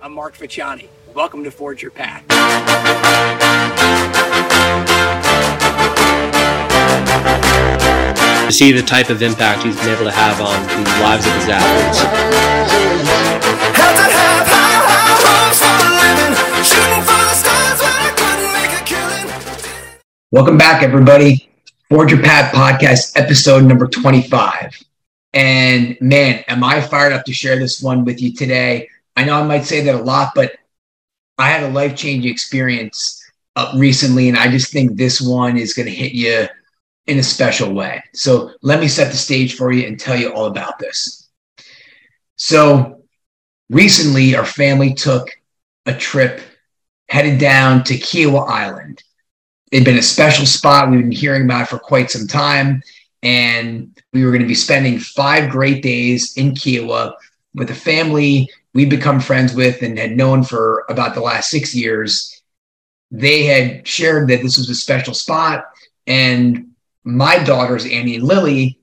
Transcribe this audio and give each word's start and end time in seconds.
I'm 0.00 0.14
Mark 0.14 0.36
Facciani. 0.36 0.86
Welcome 1.12 1.42
to 1.42 1.50
Forge 1.50 1.82
Your 1.82 1.90
Path. 1.90 2.22
To 8.46 8.52
see 8.52 8.70
the 8.70 8.82
type 8.82 9.10
of 9.10 9.22
impact 9.22 9.64
he's 9.64 9.76
been 9.76 9.88
able 9.88 10.04
to 10.04 10.12
have 10.12 10.40
on 10.40 10.62
the 10.62 10.90
lives 11.02 11.26
of 11.26 11.32
his 11.32 11.48
athletes. 11.48 11.98
Welcome 20.30 20.58
back, 20.58 20.84
everybody. 20.84 21.50
Forge 21.90 22.12
Your 22.12 22.22
Path 22.22 22.54
podcast, 22.54 23.20
episode 23.20 23.64
number 23.64 23.88
25. 23.88 24.80
And 25.32 25.98
man, 26.00 26.44
am 26.46 26.62
I 26.62 26.80
fired 26.80 27.12
up 27.12 27.24
to 27.24 27.32
share 27.32 27.58
this 27.58 27.82
one 27.82 28.04
with 28.04 28.22
you 28.22 28.32
today. 28.32 28.88
I 29.18 29.24
know 29.24 29.34
I 29.34 29.46
might 29.46 29.64
say 29.64 29.82
that 29.82 29.94
a 29.94 30.02
lot, 30.02 30.32
but 30.34 30.52
I 31.38 31.48
had 31.48 31.62
a 31.62 31.68
life 31.68 31.96
changing 31.96 32.30
experience 32.30 33.22
uh, 33.56 33.72
recently, 33.76 34.28
and 34.28 34.36
I 34.36 34.50
just 34.50 34.72
think 34.72 34.96
this 34.96 35.20
one 35.20 35.58
is 35.58 35.74
going 35.74 35.86
to 35.86 35.94
hit 35.94 36.12
you 36.12 36.46
in 37.06 37.18
a 37.18 37.22
special 37.22 37.72
way. 37.72 38.02
So 38.14 38.52
let 38.62 38.80
me 38.80 38.88
set 38.88 39.10
the 39.10 39.16
stage 39.16 39.56
for 39.56 39.72
you 39.72 39.86
and 39.86 39.98
tell 39.98 40.16
you 40.16 40.32
all 40.32 40.46
about 40.46 40.78
this. 40.78 41.28
So 42.36 43.02
recently, 43.70 44.36
our 44.36 44.44
family 44.44 44.94
took 44.94 45.28
a 45.86 45.94
trip 45.94 46.40
headed 47.08 47.38
down 47.38 47.84
to 47.84 47.94
Kiawah 47.94 48.48
Island 48.48 49.02
it'd 49.70 49.84
been 49.84 49.98
a 49.98 50.02
special 50.02 50.46
spot 50.46 50.90
we've 50.90 51.00
been 51.00 51.12
hearing 51.12 51.44
about 51.44 51.68
for 51.68 51.78
quite 51.78 52.10
some 52.10 52.26
time. 52.26 52.82
And 53.22 53.98
we 54.12 54.24
were 54.24 54.30
going 54.30 54.42
to 54.42 54.48
be 54.48 54.54
spending 54.54 54.98
five 54.98 55.50
great 55.50 55.82
days 55.82 56.36
in 56.36 56.52
Kiawah 56.52 57.14
with 57.54 57.70
a 57.70 57.74
family 57.74 58.48
we've 58.78 58.88
become 58.88 59.18
friends 59.18 59.54
with 59.54 59.82
and 59.82 59.98
had 59.98 60.16
known 60.16 60.44
for 60.44 60.84
about 60.88 61.12
the 61.12 61.20
last 61.20 61.50
six 61.50 61.74
years. 61.74 62.40
They 63.10 63.42
had 63.42 63.88
shared 63.88 64.28
that 64.28 64.40
this 64.40 64.56
was 64.56 64.70
a 64.70 64.74
special 64.76 65.14
spot. 65.14 65.64
And 66.06 66.68
my 67.02 67.42
daughters, 67.42 67.86
Annie 67.86 68.14
and 68.14 68.22
Lily, 68.22 68.78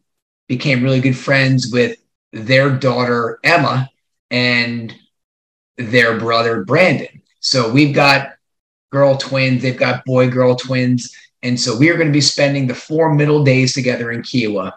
became 0.49 0.83
really 0.83 0.99
good 0.99 1.15
friends 1.15 1.71
with 1.71 1.97
their 2.33 2.69
daughter, 2.71 3.39
Emma, 3.41 3.89
and 4.29 4.93
their 5.77 6.19
brother, 6.19 6.65
Brandon. 6.65 7.21
So 7.39 7.71
we've 7.71 7.95
got 7.95 8.33
girl 8.91 9.15
twins. 9.15 9.61
They've 9.61 9.77
got 9.77 10.03
boy 10.03 10.29
girl 10.29 10.57
twins. 10.57 11.15
And 11.41 11.57
so 11.57 11.77
we 11.77 11.89
are 11.89 11.95
going 11.95 12.09
to 12.09 12.11
be 12.11 12.19
spending 12.19 12.67
the 12.67 12.75
four 12.75 13.13
middle 13.13 13.45
days 13.45 13.73
together 13.73 14.11
in 14.11 14.23
Kiawah 14.23 14.73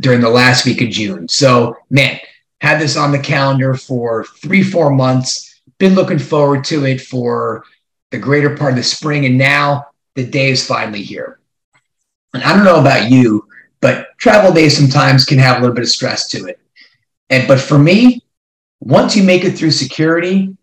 during 0.00 0.20
the 0.20 0.28
last 0.30 0.66
week 0.66 0.80
of 0.80 0.88
June. 0.88 1.28
So, 1.28 1.76
man, 1.90 2.18
had 2.60 2.80
this 2.80 2.96
on 2.96 3.12
the 3.12 3.18
calendar 3.18 3.74
for 3.74 4.24
three, 4.24 4.62
four 4.62 4.90
months. 4.90 5.60
Been 5.78 5.94
looking 5.94 6.18
forward 6.18 6.64
to 6.64 6.84
it 6.86 7.00
for 7.00 7.64
the 8.10 8.18
greater 8.18 8.56
part 8.56 8.72
of 8.72 8.76
the 8.76 8.82
spring. 8.82 9.26
And 9.26 9.38
now 9.38 9.86
the 10.14 10.26
day 10.26 10.50
is 10.50 10.66
finally 10.66 11.02
here. 11.02 11.38
And 12.34 12.42
I 12.42 12.54
don't 12.54 12.64
know 12.64 12.80
about 12.80 13.10
you, 13.10 13.46
but 13.80 14.08
travel 14.18 14.52
days 14.52 14.76
sometimes 14.76 15.24
can 15.24 15.38
have 15.38 15.58
a 15.58 15.60
little 15.60 15.74
bit 15.74 15.84
of 15.84 15.88
stress 15.88 16.28
to 16.28 16.46
it. 16.46 16.60
And 17.30 17.46
but 17.46 17.60
for 17.60 17.78
me, 17.78 18.22
once 18.80 19.16
you 19.16 19.22
make 19.22 19.44
it 19.44 19.52
through 19.52 19.70
security, 19.70 20.56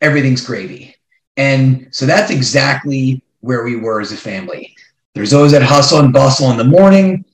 everything's 0.00 0.44
gravy. 0.44 0.96
And 1.36 1.88
so 1.90 2.06
that's 2.06 2.30
exactly 2.30 3.22
where 3.40 3.64
we 3.64 3.76
were 3.76 4.00
as 4.00 4.12
a 4.12 4.16
family. 4.16 4.74
There's 5.14 5.32
always 5.32 5.52
that 5.52 5.62
hustle 5.62 6.00
and 6.00 6.12
bustle 6.12 6.50
in 6.50 6.56
the 6.56 6.64
morning. 6.64 7.24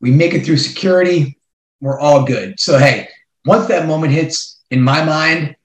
We 0.00 0.10
make 0.10 0.34
it 0.34 0.44
through 0.44 0.58
security. 0.58 1.38
We're 1.80 1.98
all 1.98 2.24
good. 2.24 2.60
So, 2.60 2.78
hey, 2.78 3.08
once 3.44 3.66
that 3.66 3.86
moment 3.86 4.12
hits, 4.12 4.60
in 4.70 4.80
my 4.80 5.04
mind, 5.04 5.56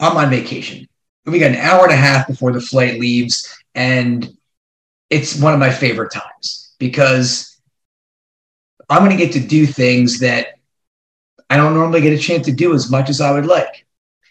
I'm 0.00 0.16
on 0.16 0.30
vacation. 0.30 0.88
We 1.26 1.38
got 1.38 1.50
an 1.50 1.56
hour 1.56 1.84
and 1.84 1.92
a 1.92 1.96
half 1.96 2.26
before 2.26 2.52
the 2.52 2.60
flight 2.60 2.98
leaves. 2.98 3.54
And 3.74 4.36
it's 5.10 5.40
one 5.40 5.52
of 5.52 5.60
my 5.60 5.70
favorite 5.70 6.12
times 6.12 6.74
because 6.78 7.60
I'm 8.88 9.04
going 9.04 9.16
to 9.16 9.24
get 9.24 9.32
to 9.34 9.40
do 9.40 9.66
things 9.66 10.20
that 10.20 10.54
I 11.50 11.56
don't 11.56 11.74
normally 11.74 12.00
get 12.00 12.12
a 12.12 12.18
chance 12.18 12.46
to 12.46 12.52
do 12.52 12.74
as 12.74 12.90
much 12.90 13.08
as 13.08 13.20
I 13.20 13.32
would 13.32 13.46
like. 13.46 13.86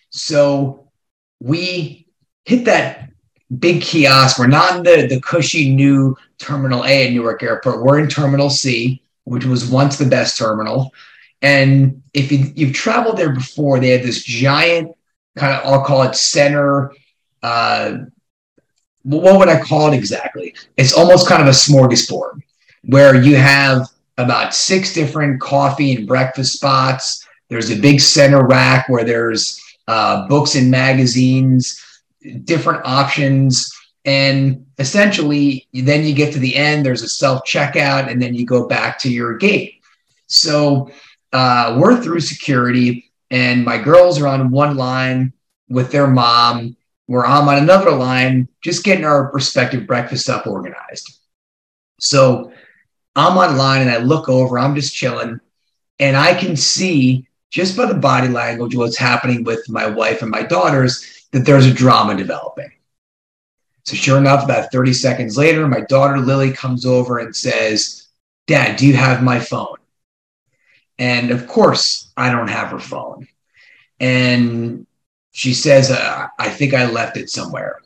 So 0.10 0.90
we 1.40 2.08
hit 2.46 2.66
that 2.66 3.10
big 3.60 3.82
kiosk. 3.82 4.40
We're 4.40 4.48
not 4.48 4.78
in 4.78 4.84
the, 4.84 5.08
the 5.08 5.22
cushy 5.22 5.74
new 5.74 6.16
Terminal 6.38 6.86
A 6.86 7.08
at 7.08 7.14
Newark 7.14 7.44
Airport. 7.44 7.84
We're 7.84 8.00
in 8.00 8.10
Terminal 8.10 8.50
C, 8.50 9.02
which 9.24 9.46
was 9.46 9.70
once 9.70 9.98
the 9.98 10.06
best 10.06 10.38
terminal. 10.38 10.94
And 11.42 12.02
if 12.14 12.32
you, 12.32 12.52
you've 12.56 12.74
traveled 12.74 13.18
there 13.18 13.34
before, 13.34 13.80
they 13.80 13.90
had 13.90 14.04
this 14.04 14.24
giant 14.24 14.96
kind 15.36 15.54
of, 15.54 15.66
I'll 15.66 15.84
call 15.84 16.04
it 16.04 16.16
center. 16.16 16.92
Uh, 17.44 17.98
what 19.04 19.38
would 19.38 19.48
I 19.48 19.62
call 19.62 19.92
it 19.92 19.96
exactly? 19.96 20.56
It's 20.78 20.94
almost 20.94 21.28
kind 21.28 21.42
of 21.42 21.48
a 21.48 21.52
smorgasbord 21.52 22.42
where 22.86 23.16
you 23.16 23.36
have 23.36 23.88
about 24.18 24.54
six 24.54 24.94
different 24.94 25.40
coffee 25.40 25.96
and 25.96 26.08
breakfast 26.08 26.54
spots. 26.54 27.26
There's 27.50 27.70
a 27.70 27.80
big 27.80 28.02
center 28.02 28.46
rack 28.46 28.90
where 28.90 29.04
there's 29.04 29.62
uh, 29.88 30.28
books 30.28 30.56
and 30.56 30.70
magazines 30.70 31.82
different 32.44 32.82
options. 32.86 33.72
And 34.06 34.66
essentially, 34.80 35.68
then 35.74 36.06
you 36.06 36.14
get 36.14 36.34
to 36.34 36.40
the 36.40 36.56
end, 36.56 36.86
there's 36.86 37.04
a 37.04 37.10
self 37.10 37.44
checkout, 37.46 38.10
and 38.10 38.22
then 38.22 38.34
you 38.34 38.46
go 38.46 38.68
back 38.68 39.00
to 39.00 39.12
your 39.12 39.38
gate. 39.38 39.82
So 40.28 40.92
uh, 41.38 41.78
we're 41.80 42.02
through 42.02 42.20
security, 42.22 43.12
and 43.30 43.64
my 43.64 43.78
girls 43.78 44.20
are 44.20 44.28
on 44.28 44.52
one 44.52 44.76
line 44.76 45.34
with 45.70 45.92
their 45.92 46.08
mom. 46.08 46.76
Where 47.06 47.26
I'm 47.26 47.48
on 47.48 47.58
another 47.58 47.92
line, 47.92 48.50
just 48.62 48.84
getting 48.84 49.06
our 49.06 49.32
respective 49.32 49.88
breakfast 49.88 50.28
up 50.30 50.46
organized. 50.46 51.20
So 52.02 52.52
I'm 53.16 53.38
online 53.38 53.82
and 53.82 53.90
I 53.90 53.98
look 53.98 54.28
over, 54.28 54.60
I'm 54.60 54.76
just 54.76 54.94
chilling, 54.94 55.40
and 56.00 56.18
I 56.18 56.34
can 56.34 56.58
see 56.58 57.28
just 57.50 57.78
by 57.78 57.86
the 57.86 57.94
body 57.94 58.28
language 58.28 58.76
what's 58.76 58.98
happening 58.98 59.46
with 59.46 59.70
my 59.70 59.88
wife 59.88 60.22
and 60.22 60.30
my 60.30 60.44
daughters 60.44 61.26
that 61.32 61.46
there's 61.46 61.66
a 61.66 61.74
drama 61.74 62.16
developing. 62.16 62.72
So, 63.86 63.96
sure 63.96 64.18
enough, 64.18 64.44
about 64.44 64.72
30 64.72 64.92
seconds 64.92 65.38
later, 65.38 65.66
my 65.66 65.82
daughter 65.82 66.18
Lily 66.18 66.52
comes 66.52 66.86
over 66.86 67.20
and 67.20 67.34
says, 67.34 68.10
Dad, 68.46 68.76
do 68.76 68.86
you 68.86 68.96
have 68.96 69.24
my 69.24 69.40
phone? 69.40 69.78
And 71.00 71.32
of 71.32 71.48
course, 71.48 72.12
I 72.18 72.32
don't 72.32 72.50
have 72.50 72.70
her 72.70 72.80
phone. 72.80 73.28
And 74.00 74.86
she 75.32 75.54
says, 75.54 75.92
uh, 75.92 76.28
I 76.40 76.50
think 76.50 76.74
I 76.74 76.90
left 76.90 77.18
it 77.18 77.30
somewhere. 77.30 77.82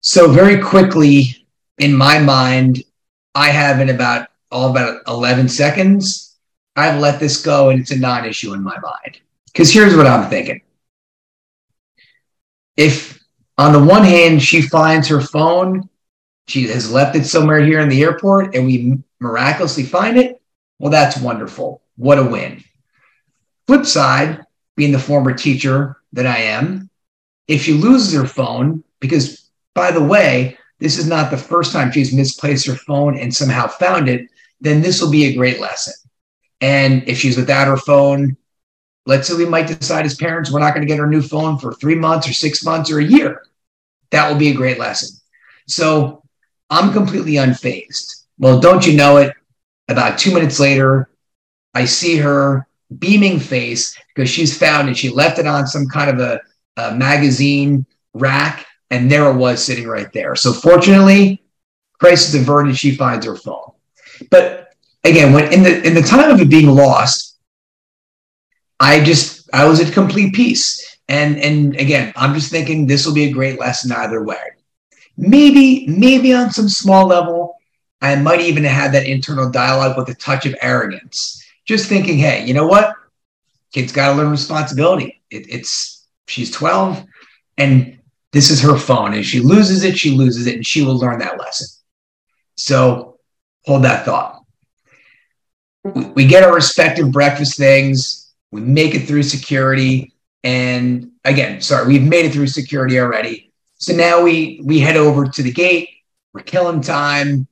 So, 0.00 0.30
very 0.30 0.60
quickly, 0.60 1.46
in 1.78 1.94
my 1.94 2.18
mind, 2.20 2.84
I 3.34 3.48
have 3.48 3.80
in 3.80 3.90
about 3.90 4.28
all 4.50 4.70
about 4.70 5.02
11 5.06 5.48
seconds, 5.48 6.36
I've 6.76 7.00
let 7.00 7.18
this 7.18 7.42
go 7.42 7.70
and 7.70 7.80
it's 7.80 7.90
a 7.90 7.98
non 7.98 8.24
issue 8.24 8.54
in 8.54 8.62
my 8.62 8.78
mind. 8.78 9.20
Because 9.46 9.72
here's 9.72 9.96
what 9.96 10.06
I'm 10.06 10.30
thinking 10.30 10.62
if 12.76 13.20
on 13.58 13.72
the 13.72 13.84
one 13.84 14.04
hand 14.04 14.40
she 14.40 14.62
finds 14.62 15.08
her 15.08 15.20
phone, 15.20 15.88
she 16.46 16.68
has 16.68 16.90
left 16.90 17.16
it 17.16 17.26
somewhere 17.26 17.60
here 17.60 17.80
in 17.80 17.88
the 17.88 18.02
airport, 18.02 18.54
and 18.54 18.64
we 18.64 18.98
miraculously 19.20 19.82
find 19.82 20.16
it, 20.16 20.40
well, 20.78 20.90
that's 20.90 21.18
wonderful. 21.18 21.82
What 21.96 22.18
a 22.18 22.24
win. 22.24 22.62
Flip 23.66 23.84
side, 23.84 24.42
being 24.76 24.92
the 24.92 24.98
former 24.98 25.34
teacher 25.34 25.96
that 26.12 26.26
I 26.26 26.38
am, 26.38 26.88
if 27.46 27.62
she 27.62 27.72
loses 27.72 28.14
her 28.14 28.26
phone, 28.26 28.84
because 29.00 29.50
by 29.74 29.90
the 29.90 30.02
way, 30.02 30.58
this 30.78 30.98
is 30.98 31.08
not 31.08 31.30
the 31.30 31.36
first 31.36 31.72
time 31.72 31.90
she's 31.90 32.12
misplaced 32.12 32.66
her 32.66 32.76
phone 32.76 33.18
and 33.18 33.34
somehow 33.34 33.66
found 33.66 34.08
it, 34.08 34.28
then 34.60 34.80
this 34.80 35.02
will 35.02 35.10
be 35.10 35.26
a 35.26 35.34
great 35.34 35.60
lesson. 35.60 35.94
And 36.60 37.08
if 37.08 37.18
she's 37.18 37.36
without 37.36 37.68
her 37.68 37.76
phone 37.76 38.36
Let's 39.08 39.26
say 39.26 39.34
we 39.34 39.46
might 39.46 39.66
decide 39.66 40.04
as 40.04 40.16
parents 40.16 40.50
we're 40.52 40.60
not 40.60 40.74
going 40.74 40.86
to 40.86 40.86
get 40.86 40.98
her 40.98 41.06
new 41.06 41.22
phone 41.22 41.56
for 41.56 41.72
three 41.72 41.94
months 41.94 42.28
or 42.28 42.34
six 42.34 42.62
months 42.62 42.90
or 42.90 42.98
a 42.98 43.04
year. 43.04 43.42
That 44.10 44.28
will 44.28 44.36
be 44.36 44.50
a 44.50 44.54
great 44.54 44.78
lesson. 44.78 45.18
So 45.66 46.22
I'm 46.68 46.92
completely 46.92 47.32
unfazed. 47.32 48.26
Well, 48.38 48.60
don't 48.60 48.86
you 48.86 48.92
know 48.92 49.16
it? 49.16 49.34
About 49.88 50.18
two 50.18 50.32
minutes 50.32 50.60
later, 50.60 51.08
I 51.74 51.84
see 51.84 52.16
her 52.16 52.66
beaming 52.98 53.38
face 53.38 53.96
because 54.14 54.30
she's 54.30 54.56
found 54.56 54.88
it. 54.88 54.96
She 54.96 55.08
left 55.08 55.38
it 55.38 55.46
on 55.46 55.66
some 55.66 55.86
kind 55.86 56.10
of 56.10 56.20
a, 56.20 56.40
a 56.76 56.94
magazine 56.94 57.86
rack, 58.14 58.66
and 58.90 59.10
there 59.10 59.30
it 59.30 59.36
was 59.36 59.62
sitting 59.62 59.86
right 59.86 60.12
there. 60.12 60.36
So 60.36 60.52
fortunately, 60.52 61.42
crisis 61.98 62.34
averted. 62.34 62.76
She 62.76 62.94
finds 62.94 63.26
her 63.26 63.36
phone. 63.36 63.72
But 64.30 64.74
again, 65.04 65.32
when 65.32 65.52
in 65.52 65.62
the 65.62 65.82
in 65.86 65.94
the 65.94 66.02
time 66.02 66.30
of 66.30 66.40
it 66.40 66.50
being 66.50 66.68
lost, 66.68 67.38
I 68.80 69.02
just 69.02 69.48
I 69.52 69.66
was 69.66 69.80
at 69.80 69.92
complete 69.92 70.34
peace. 70.34 70.84
And 71.08 71.38
and 71.38 71.74
again, 71.76 72.12
I'm 72.16 72.34
just 72.34 72.50
thinking 72.50 72.86
this 72.86 73.06
will 73.06 73.14
be 73.14 73.24
a 73.24 73.32
great 73.32 73.58
lesson 73.58 73.92
either 73.92 74.22
way. 74.22 74.42
Maybe 75.16 75.86
maybe 75.86 76.34
on 76.34 76.50
some 76.50 76.68
small 76.68 77.06
level, 77.06 77.47
I 78.00 78.14
might 78.16 78.40
even 78.40 78.64
have 78.64 78.92
that 78.92 79.06
internal 79.06 79.50
dialogue 79.50 79.96
with 79.96 80.08
a 80.08 80.14
touch 80.14 80.46
of 80.46 80.54
arrogance. 80.60 81.44
Just 81.64 81.88
thinking, 81.88 82.18
hey, 82.18 82.46
you 82.46 82.54
know 82.54 82.66
what? 82.66 82.94
Kid's 83.72 83.92
got 83.92 84.10
to 84.10 84.14
learn 84.14 84.30
responsibility. 84.30 85.20
It, 85.30 85.46
it's 85.48 86.06
she's 86.26 86.50
12. 86.50 87.04
And 87.58 87.98
this 88.32 88.50
is 88.50 88.60
her 88.62 88.76
phone. 88.76 89.14
And 89.14 89.24
she 89.24 89.40
loses 89.40 89.84
it, 89.84 89.98
she 89.98 90.12
loses 90.12 90.46
it, 90.46 90.54
and 90.54 90.66
she 90.66 90.84
will 90.84 90.96
learn 90.96 91.18
that 91.18 91.38
lesson. 91.38 91.68
So 92.56 93.18
hold 93.64 93.84
that 93.84 94.04
thought. 94.04 94.42
We 95.84 96.26
get 96.26 96.42
our 96.42 96.54
respective 96.54 97.10
breakfast 97.10 97.56
things, 97.56 98.32
we 98.50 98.60
make 98.60 98.94
it 98.94 99.06
through 99.06 99.22
security. 99.22 100.12
And 100.44 101.12
again, 101.24 101.60
sorry, 101.60 101.86
we've 101.88 102.02
made 102.02 102.26
it 102.26 102.32
through 102.32 102.46
security 102.48 102.98
already. 102.98 103.52
So 103.74 103.94
now 103.94 104.22
we 104.22 104.60
we 104.64 104.80
head 104.80 104.96
over 104.96 105.26
to 105.26 105.42
the 105.42 105.52
gate. 105.52 105.90
We're 106.32 106.42
killing 106.42 106.80
time, 106.80 107.46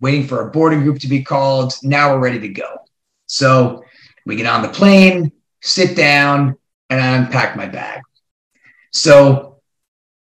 waiting 0.00 0.26
for 0.26 0.42
our 0.42 0.50
boarding 0.50 0.82
group 0.82 0.98
to 1.00 1.08
be 1.08 1.22
called. 1.22 1.72
Now 1.82 2.12
we're 2.12 2.20
ready 2.20 2.40
to 2.40 2.48
go. 2.48 2.78
So 3.26 3.84
we 4.24 4.36
get 4.36 4.46
on 4.46 4.62
the 4.62 4.68
plane, 4.68 5.32
sit 5.62 5.96
down, 5.96 6.56
and 6.90 7.00
I 7.00 7.16
unpack 7.16 7.56
my 7.56 7.66
bag. 7.66 8.02
So 8.92 9.60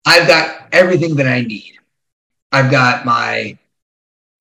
I've 0.06 0.28
got 0.28 0.68
everything 0.72 1.16
that 1.16 1.28
I 1.28 1.42
need. 1.42 1.78
I've 2.52 2.72
got 2.72 3.06
my 3.06 3.58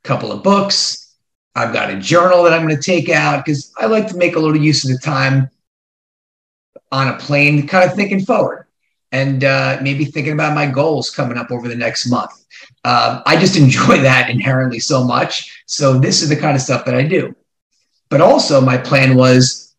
couple 0.02 0.32
of 0.32 0.42
books. 0.42 1.14
I've 1.54 1.72
got 1.72 1.90
a 1.90 1.98
journal 1.98 2.44
that 2.44 2.52
I'm 2.52 2.62
going 2.62 2.76
to 2.76 2.82
take 2.82 3.08
out 3.08 3.44
because 3.44 3.72
I 3.78 3.86
like 3.86 4.06
to 4.08 4.16
make 4.16 4.36
a 4.36 4.38
little 4.38 4.56
use 4.56 4.84
of 4.84 4.92
the 4.92 5.04
time 5.04 5.50
on 6.92 7.08
a 7.08 7.18
plane, 7.18 7.66
kind 7.66 7.88
of 7.88 7.94
thinking 7.94 8.24
forward 8.24 8.67
and 9.12 9.44
uh, 9.44 9.78
maybe 9.82 10.04
thinking 10.04 10.32
about 10.32 10.54
my 10.54 10.66
goals 10.66 11.10
coming 11.10 11.38
up 11.38 11.50
over 11.50 11.68
the 11.68 11.74
next 11.74 12.10
month. 12.10 12.44
Uh, 12.84 13.22
I 13.26 13.36
just 13.36 13.56
enjoy 13.64 14.00
that 14.00 14.30
inherently 14.30 14.78
so 14.78 15.04
much. 15.04 15.62
So 15.66 15.98
this 15.98 16.22
is 16.22 16.28
the 16.28 16.36
kind 16.36 16.56
of 16.56 16.62
stuff 16.62 16.84
that 16.84 16.94
I 16.94 17.02
do. 17.02 17.34
But 18.10 18.20
also, 18.20 18.60
my 18.60 18.78
plan 18.78 19.16
was 19.16 19.74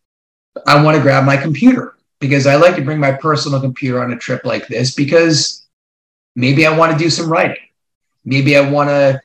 I 0.66 0.82
want 0.82 0.96
to 0.96 1.02
grab 1.02 1.24
my 1.24 1.36
computer 1.36 1.96
because 2.20 2.46
I 2.46 2.56
like 2.56 2.76
to 2.76 2.82
bring 2.82 3.00
my 3.00 3.12
personal 3.12 3.60
computer 3.60 4.02
on 4.02 4.12
a 4.12 4.16
trip 4.16 4.44
like 4.44 4.68
this 4.68 4.94
because 4.94 5.66
maybe 6.36 6.66
I 6.66 6.76
want 6.76 6.92
to 6.92 6.98
do 6.98 7.10
some 7.10 7.30
writing. 7.30 7.56
Maybe 8.24 8.56
I 8.56 8.68
want 8.68 8.90
to 8.90 9.20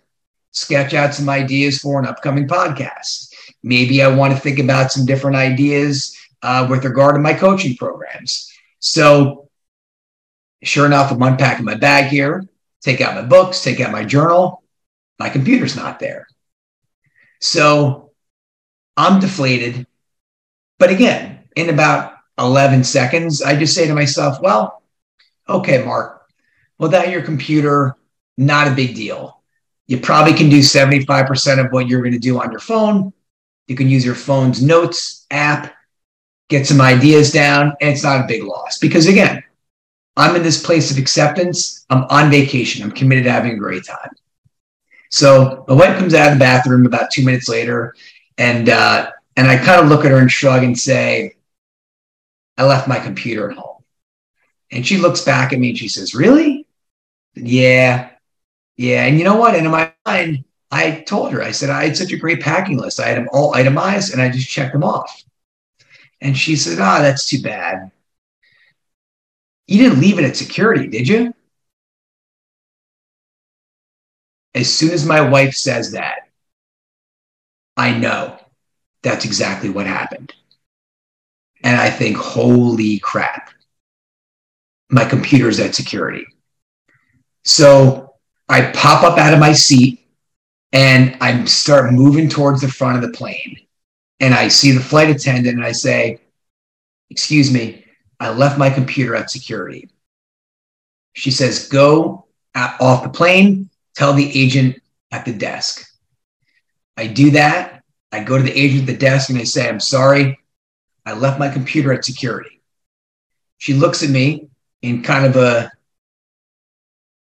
sketch 0.51 0.93
out 0.93 1.13
some 1.13 1.29
ideas 1.29 1.79
for 1.79 1.99
an 1.99 2.07
upcoming 2.07 2.47
podcast. 2.47 3.33
Maybe 3.61 4.01
I 4.01 4.07
want 4.07 4.33
to 4.33 4.39
think 4.39 4.57
about 4.59 4.91
some 4.91 5.05
different 5.05 5.35
ideas 5.35 6.17
uh, 6.41 6.65
with 6.69 6.85
regard 6.85 7.15
to 7.15 7.21
my 7.21 7.33
coaching 7.33 7.75
programs. 7.75 8.51
So, 8.79 9.44
sure 10.63 10.85
enough, 10.85 11.11
I'm 11.11 11.21
unpacking 11.21 11.65
my 11.65 11.75
bag 11.75 12.05
here, 12.09 12.45
take 12.81 13.01
out 13.01 13.15
my 13.15 13.21
books, 13.21 13.63
take 13.63 13.79
out 13.79 13.91
my 13.91 14.03
journal. 14.03 14.63
My 15.19 15.29
computer's 15.29 15.75
not 15.75 15.99
there. 15.99 16.27
So, 17.39 18.11
I'm 18.97 19.19
deflated. 19.19 19.87
But 20.79 20.89
again, 20.89 21.39
in 21.55 21.69
about 21.69 22.13
11 22.37 22.83
seconds, 22.83 23.41
I 23.41 23.55
just 23.55 23.75
say 23.75 23.87
to 23.87 23.95
myself, 23.95 24.41
well, 24.41 24.83
okay, 25.47 25.83
Mark, 25.83 26.27
without 26.77 27.09
your 27.09 27.21
computer, 27.21 27.95
not 28.37 28.67
a 28.67 28.75
big 28.75 28.95
deal. 28.95 29.41
You 29.87 29.99
probably 29.99 30.33
can 30.33 30.49
do 30.49 30.59
75% 30.59 31.63
of 31.63 31.71
what 31.71 31.87
you're 31.87 32.01
going 32.01 32.13
to 32.13 32.19
do 32.19 32.41
on 32.41 32.51
your 32.51 32.59
phone. 32.59 33.13
You 33.67 33.75
can 33.75 33.89
use 33.89 34.05
your 34.05 34.15
phone's 34.15 34.61
notes 34.61 35.25
app, 35.31 35.73
get 36.49 36.67
some 36.67 36.81
ideas 36.81 37.31
down, 37.31 37.73
and 37.81 37.91
it's 37.91 38.03
not 38.03 38.21
a 38.21 38.27
big 38.27 38.43
loss. 38.43 38.77
Because 38.79 39.07
again, 39.07 39.43
I'm 40.17 40.35
in 40.35 40.43
this 40.43 40.63
place 40.63 40.91
of 40.91 40.97
acceptance. 40.97 41.85
I'm 41.89 42.03
on 42.05 42.31
vacation. 42.31 42.83
I'm 42.83 42.91
committed 42.91 43.25
to 43.25 43.31
having 43.31 43.51
a 43.51 43.57
great 43.57 43.85
time. 43.85 44.11
So 45.09 45.65
my 45.67 45.73
wife 45.73 45.97
comes 45.97 46.13
out 46.13 46.31
of 46.31 46.33
the 46.33 46.39
bathroom 46.39 46.85
about 46.85 47.11
two 47.11 47.23
minutes 47.23 47.47
later, 47.47 47.95
and 48.37 48.69
uh, 48.69 49.11
and 49.37 49.47
I 49.47 49.57
kind 49.57 49.81
of 49.81 49.87
look 49.87 50.05
at 50.05 50.11
her 50.11 50.17
and 50.17 50.31
shrug 50.31 50.63
and 50.63 50.77
say, 50.77 51.35
I 52.57 52.65
left 52.65 52.87
my 52.87 52.99
computer 52.99 53.51
at 53.51 53.57
home. 53.57 53.83
And 54.71 54.85
she 54.85 54.97
looks 54.97 55.21
back 55.21 55.53
at 55.53 55.59
me 55.59 55.69
and 55.69 55.77
she 55.77 55.87
says, 55.87 56.15
Really? 56.15 56.65
Yeah. 57.35 58.09
Yeah. 58.77 59.05
And 59.05 59.17
you 59.17 59.23
know 59.23 59.35
what? 59.35 59.55
And 59.55 59.65
in 59.65 59.71
my 59.71 59.91
mind, 60.05 60.45
I 60.71 61.01
told 61.01 61.31
her, 61.31 61.41
I 61.41 61.51
said, 61.51 61.69
I 61.69 61.85
had 61.85 61.97
such 61.97 62.11
a 62.11 62.17
great 62.17 62.41
packing 62.41 62.77
list. 62.77 62.99
I 62.99 63.07
had 63.07 63.17
them 63.17 63.29
all 63.31 63.53
itemized 63.55 64.13
and 64.13 64.21
I 64.21 64.29
just 64.29 64.49
checked 64.49 64.73
them 64.73 64.83
off. 64.83 65.23
And 66.21 66.37
she 66.37 66.55
said, 66.55 66.79
Ah, 66.79 66.97
oh, 66.99 67.03
that's 67.03 67.27
too 67.27 67.41
bad. 67.41 67.91
You 69.67 69.79
didn't 69.79 69.99
leave 69.99 70.19
it 70.19 70.25
at 70.25 70.37
security, 70.37 70.87
did 70.87 71.07
you? 71.07 71.33
As 74.53 74.73
soon 74.73 74.91
as 74.91 75.05
my 75.05 75.21
wife 75.21 75.55
says 75.55 75.91
that, 75.91 76.29
I 77.75 77.97
know 77.97 78.39
that's 79.01 79.25
exactly 79.25 79.69
what 79.69 79.85
happened. 79.85 80.33
And 81.63 81.79
I 81.79 81.89
think, 81.89 82.15
holy 82.15 82.99
crap, 82.99 83.49
my 84.89 85.03
computer's 85.03 85.59
at 85.59 85.75
security. 85.75 86.25
So 87.43 88.15
I 88.47 88.71
pop 88.71 89.03
up 89.03 89.17
out 89.17 89.33
of 89.33 89.39
my 89.39 89.51
seat 89.53 90.07
and 90.71 91.17
I 91.21 91.43
start 91.45 91.93
moving 91.93 92.29
towards 92.29 92.61
the 92.61 92.67
front 92.67 92.97
of 92.97 93.01
the 93.01 93.17
plane. 93.17 93.59
And 94.19 94.33
I 94.33 94.47
see 94.47 94.71
the 94.71 94.79
flight 94.79 95.09
attendant 95.09 95.57
and 95.57 95.65
I 95.65 95.71
say, 95.71 96.21
Excuse 97.09 97.51
me, 97.51 97.84
I 98.19 98.29
left 98.29 98.57
my 98.57 98.69
computer 98.69 99.15
at 99.15 99.29
security. 99.29 99.89
She 101.13 101.31
says, 101.31 101.67
Go 101.67 102.25
at, 102.53 102.79
off 102.79 103.03
the 103.03 103.09
plane, 103.09 103.69
tell 103.95 104.13
the 104.13 104.39
agent 104.39 104.81
at 105.11 105.25
the 105.25 105.33
desk. 105.33 105.89
I 106.97 107.07
do 107.07 107.31
that. 107.31 107.83
I 108.11 108.23
go 108.23 108.37
to 108.37 108.43
the 108.43 108.57
agent 108.57 108.81
at 108.81 108.87
the 108.87 108.97
desk 108.97 109.29
and 109.29 109.37
I 109.37 109.43
say, 109.43 109.67
I'm 109.67 109.79
sorry, 109.79 110.39
I 111.05 111.13
left 111.13 111.39
my 111.39 111.49
computer 111.49 111.91
at 111.93 112.05
security. 112.05 112.61
She 113.57 113.73
looks 113.73 114.03
at 114.03 114.09
me 114.09 114.47
in 114.81 115.03
kind 115.03 115.25
of 115.25 115.35
a 115.35 115.71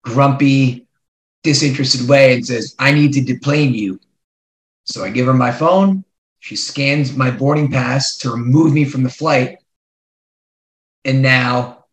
grumpy, 0.04 0.88
disinterested 1.44 2.08
way 2.08 2.34
and 2.34 2.46
says, 2.46 2.76
I 2.80 2.92
need 2.92 3.14
to 3.14 3.22
deplane 3.22 3.74
you. 3.74 4.00
So 4.86 5.04
I 5.04 5.10
give 5.10 5.28
her 5.28 5.34
my 5.34 5.52
phone. 5.52 6.04
She 6.40 6.56
scans 6.56 7.16
my 7.16 7.30
boarding 7.30 7.72
pass 7.72 8.18
to 8.20 8.32
remove 8.32 8.74
me 8.74 8.86
from 8.86 9.04
the 9.04 9.10
flight. 9.10 9.61
And 11.06 11.22
now 11.22 11.86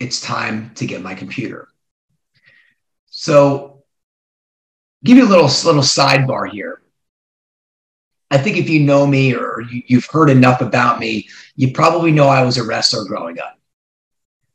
it's 0.00 0.20
time 0.20 0.72
to 0.74 0.86
get 0.86 1.02
my 1.02 1.14
computer. 1.14 1.68
So, 3.06 3.84
give 5.04 5.16
you 5.16 5.26
a 5.26 5.28
little, 5.28 5.44
little 5.44 5.82
sidebar 5.82 6.50
here. 6.50 6.82
I 8.30 8.38
think 8.38 8.56
if 8.56 8.68
you 8.68 8.80
know 8.80 9.06
me 9.06 9.34
or 9.34 9.62
you, 9.70 9.98
have 9.98 10.06
heard 10.06 10.28
enough 10.28 10.60
about 10.60 10.98
me, 10.98 11.28
you 11.54 11.72
probably 11.72 12.10
know 12.10 12.26
I 12.26 12.42
was 12.42 12.56
a 12.56 12.64
wrestler 12.64 13.04
growing 13.04 13.38
up. 13.38 13.58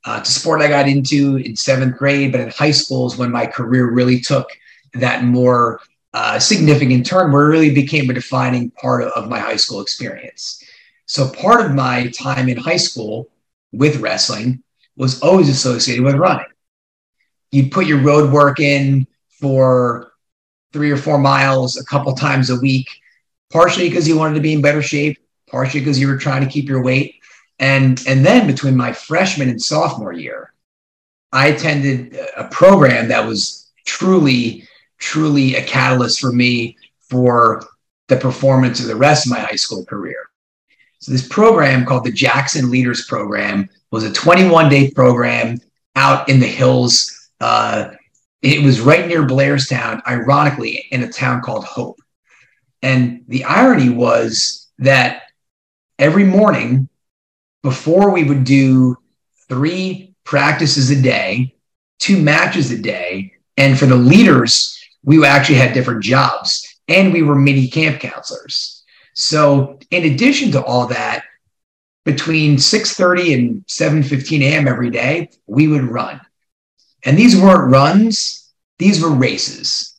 Uh, 0.05 0.17
it's 0.19 0.35
a 0.35 0.39
sport 0.39 0.61
I 0.61 0.67
got 0.67 0.87
into 0.87 1.37
in 1.37 1.55
seventh 1.55 1.97
grade, 1.97 2.31
but 2.31 2.41
in 2.41 2.49
high 2.49 2.71
school 2.71 3.07
is 3.07 3.17
when 3.17 3.31
my 3.31 3.45
career 3.45 3.91
really 3.91 4.19
took 4.19 4.49
that 4.93 5.23
more 5.23 5.79
uh, 6.13 6.39
significant 6.39 7.05
turn 7.05 7.31
where 7.31 7.45
it 7.45 7.49
really 7.49 7.73
became 7.73 8.09
a 8.09 8.13
defining 8.13 8.71
part 8.71 9.03
of, 9.03 9.11
of 9.11 9.29
my 9.29 9.39
high 9.39 9.55
school 9.55 9.81
experience. 9.81 10.63
So 11.05 11.29
part 11.29 11.65
of 11.65 11.73
my 11.73 12.07
time 12.07 12.49
in 12.49 12.57
high 12.57 12.77
school 12.77 13.29
with 13.71 13.97
wrestling 13.97 14.63
was 14.95 15.21
always 15.21 15.49
associated 15.49 16.03
with 16.03 16.15
running. 16.15 16.45
You'd 17.51 17.71
put 17.71 17.87
your 17.87 18.01
road 18.01 18.31
work 18.31 18.59
in 18.59 19.07
for 19.29 20.11
three 20.73 20.91
or 20.91 20.97
four 20.97 21.17
miles 21.17 21.77
a 21.77 21.85
couple 21.85 22.13
times 22.13 22.49
a 22.49 22.59
week 22.59 22.87
partially 23.51 23.89
because 23.89 24.07
you 24.07 24.17
wanted 24.17 24.35
to 24.35 24.41
be 24.41 24.53
in 24.53 24.61
better 24.61 24.81
shape, 24.81 25.17
partially 25.49 25.79
because 25.79 25.99
you 25.99 26.07
were 26.07 26.17
trying 26.17 26.43
to 26.43 26.49
keep 26.49 26.67
your 26.67 26.83
weight. 26.83 27.15
And, 27.59 28.01
and 28.07 28.25
then 28.25 28.47
between 28.47 28.77
my 28.77 28.93
freshman 28.93 29.49
and 29.49 29.61
sophomore 29.61 30.13
year, 30.13 30.53
I 31.31 31.47
attended 31.47 32.17
a 32.37 32.45
program 32.45 33.09
that 33.09 33.25
was 33.25 33.69
truly, 33.85 34.67
truly 34.97 35.55
a 35.55 35.63
catalyst 35.63 36.19
for 36.19 36.31
me 36.31 36.77
for 36.99 37.65
the 38.07 38.15
performance 38.15 38.79
of 38.79 38.87
the 38.87 38.95
rest 38.95 39.25
of 39.25 39.31
my 39.31 39.39
high 39.39 39.55
school 39.55 39.85
career. 39.85 40.28
So, 40.99 41.11
this 41.11 41.27
program 41.27 41.85
called 41.85 42.03
the 42.03 42.11
Jackson 42.11 42.69
Leaders 42.69 43.05
Program 43.05 43.69
was 43.91 44.03
a 44.03 44.11
21 44.11 44.69
day 44.69 44.91
program 44.91 45.59
out 45.95 46.29
in 46.29 46.39
the 46.39 46.47
hills. 46.47 47.29
Uh, 47.39 47.91
it 48.41 48.63
was 48.63 48.79
right 48.79 49.07
near 49.07 49.23
Blairstown, 49.23 50.01
ironically, 50.07 50.85
in 50.91 51.03
a 51.03 51.11
town 51.11 51.41
called 51.41 51.65
Hope. 51.65 51.99
And 52.81 53.23
the 53.27 53.43
irony 53.43 53.89
was 53.89 54.67
that 54.77 55.23
every 55.97 56.23
morning 56.23 56.87
before 57.63 58.11
we 58.11 58.23
would 58.23 58.45
do 58.45 58.97
three 59.49 60.15
practices 60.23 60.89
a 60.89 61.01
day, 61.01 61.55
two 61.99 62.21
matches 62.21 62.71
a 62.71 62.77
day, 62.77 63.33
and 63.57 63.77
for 63.77 63.85
the 63.85 63.95
leaders, 63.95 64.79
we 65.03 65.25
actually 65.25 65.57
had 65.57 65.73
different 65.73 66.03
jobs 66.03 66.65
and 66.87 67.11
we 67.11 67.21
were 67.21 67.35
mini 67.35 67.67
camp 67.67 67.99
counselors. 67.99 68.78
So 69.19 69.79
in 69.91 70.05
addition 70.05 70.51
to 70.53 70.63
all 70.63 70.87
that, 70.87 71.25
between 72.05 72.57
6:30 72.57 73.33
and 73.33 73.65
7:15 73.67 74.41
a.m. 74.41 74.67
every 74.67 74.89
day, 74.89 75.29
we 75.45 75.67
would 75.67 75.83
run. 75.83 76.21
And 77.03 77.17
these 77.17 77.35
weren't 77.35 77.69
runs, 77.69 78.49
these 78.77 79.01
were 79.01 79.11
races. 79.11 79.95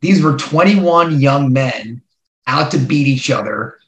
These 0.00 0.20
were 0.20 0.36
21 0.36 1.20
young 1.20 1.52
men 1.52 2.02
out 2.46 2.72
to 2.72 2.78
beat 2.78 3.06
each 3.06 3.30
other, 3.30 3.78